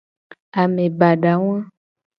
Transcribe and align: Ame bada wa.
Ame 0.61 0.85
bada 0.99 1.33
wa. 1.43 1.57